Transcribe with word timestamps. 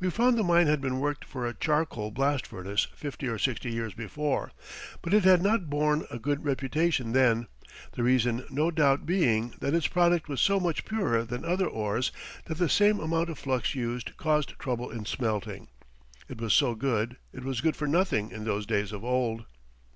We 0.00 0.10
found 0.10 0.36
the 0.36 0.42
mine 0.42 0.66
had 0.66 0.80
been 0.80 0.98
worked 0.98 1.24
for 1.24 1.46
a 1.46 1.54
charcoal 1.54 2.10
blast 2.10 2.44
furnace 2.44 2.88
fifty 2.92 3.28
or 3.28 3.38
sixty 3.38 3.70
years 3.70 3.94
before, 3.94 4.50
but 5.00 5.14
it 5.14 5.22
had 5.22 5.42
not 5.44 5.70
borne 5.70 6.06
a 6.10 6.18
good 6.18 6.44
reputation 6.44 7.12
then, 7.12 7.46
the 7.92 8.02
reason 8.02 8.44
no 8.50 8.72
doubt 8.72 9.06
being 9.06 9.54
that 9.60 9.72
its 9.72 9.86
product 9.86 10.28
was 10.28 10.40
so 10.40 10.58
much 10.58 10.84
purer 10.84 11.22
than 11.24 11.44
other 11.44 11.68
ores 11.68 12.10
that 12.46 12.58
the 12.58 12.68
same 12.68 12.98
amount 12.98 13.30
of 13.30 13.38
flux 13.38 13.76
used 13.76 14.16
caused 14.16 14.58
trouble 14.58 14.90
in 14.90 15.04
smelting. 15.06 15.68
It 16.28 16.40
was 16.40 16.52
so 16.52 16.74
good 16.74 17.18
it 17.32 17.44
was 17.44 17.60
good 17.60 17.76
for 17.76 17.86
nothing 17.86 18.32
in 18.32 18.42
those 18.42 18.66
days 18.66 18.90
of 18.90 19.04
old. 19.04 19.44